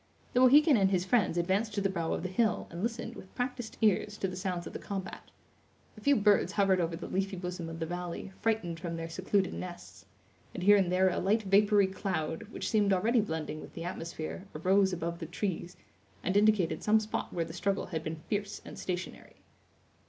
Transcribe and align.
The 0.33 0.39
Mohican 0.39 0.77
and 0.77 0.89
his 0.89 1.05
friends 1.05 1.37
advanced 1.37 1.75
to 1.75 1.79
the 1.81 1.87
brow 1.87 2.11
of 2.11 2.23
the 2.23 2.27
hill, 2.29 2.65
and 2.71 2.81
listened, 2.81 3.13
with 3.15 3.35
practised 3.35 3.77
ears, 3.81 4.17
to 4.17 4.27
the 4.27 4.35
sounds 4.35 4.65
of 4.65 4.73
the 4.73 4.79
combat. 4.79 5.29
A 5.95 6.01
few 6.01 6.15
birds 6.15 6.53
hovered 6.53 6.81
over 6.81 6.95
the 6.95 7.05
leafy 7.05 7.35
bosom 7.35 7.69
of 7.69 7.77
the 7.79 7.85
valley, 7.85 8.31
frightened 8.41 8.79
from 8.79 8.95
their 8.95 9.09
secluded 9.09 9.53
nests; 9.53 10.07
and 10.55 10.63
here 10.63 10.75
and 10.75 10.91
there 10.91 11.09
a 11.09 11.19
light 11.19 11.43
vapory 11.43 11.85
cloud, 11.85 12.47
which 12.49 12.67
seemed 12.71 12.91
already 12.91 13.21
blending 13.21 13.61
with 13.61 13.75
the 13.75 13.83
atmosphere, 13.83 14.47
arose 14.55 14.91
above 14.91 15.19
the 15.19 15.27
trees, 15.27 15.77
and 16.23 16.35
indicated 16.35 16.81
some 16.81 16.99
spot 16.99 17.31
where 17.31 17.45
the 17.45 17.53
struggle 17.53 17.85
had 17.85 18.03
been 18.03 18.23
fierce 18.27 18.59
and 18.65 18.79
stationary. 18.79 19.35